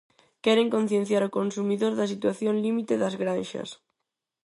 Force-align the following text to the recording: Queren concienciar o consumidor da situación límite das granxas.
Queren 0.43 0.69
concienciar 0.75 1.23
o 1.25 1.33
consumidor 1.37 1.91
da 1.95 2.09
situación 2.13 2.55
límite 2.65 2.93
das 3.01 3.15
granxas. 3.21 3.69